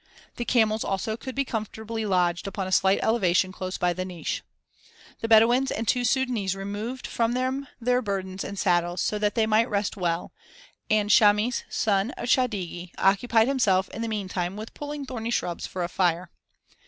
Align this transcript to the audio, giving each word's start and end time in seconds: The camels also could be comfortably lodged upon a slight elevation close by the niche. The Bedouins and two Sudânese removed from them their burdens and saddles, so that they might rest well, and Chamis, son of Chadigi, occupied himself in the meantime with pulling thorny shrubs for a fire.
The 0.37 0.45
camels 0.45 0.83
also 0.83 1.15
could 1.15 1.35
be 1.35 1.45
comfortably 1.45 2.07
lodged 2.07 2.47
upon 2.47 2.65
a 2.65 2.71
slight 2.71 2.97
elevation 3.03 3.51
close 3.51 3.77
by 3.77 3.93
the 3.93 4.03
niche. 4.03 4.41
The 5.19 5.27
Bedouins 5.27 5.69
and 5.69 5.87
two 5.87 6.01
Sudânese 6.01 6.55
removed 6.55 7.05
from 7.05 7.33
them 7.33 7.67
their 7.79 8.01
burdens 8.01 8.43
and 8.43 8.57
saddles, 8.57 8.99
so 8.99 9.19
that 9.19 9.35
they 9.35 9.45
might 9.45 9.69
rest 9.69 9.95
well, 9.95 10.31
and 10.89 11.11
Chamis, 11.11 11.65
son 11.69 12.09
of 12.17 12.27
Chadigi, 12.29 12.93
occupied 12.97 13.47
himself 13.47 13.89
in 13.89 14.01
the 14.01 14.07
meantime 14.07 14.55
with 14.57 14.73
pulling 14.73 15.05
thorny 15.05 15.29
shrubs 15.29 15.67
for 15.67 15.83
a 15.83 15.87
fire. 15.87 16.31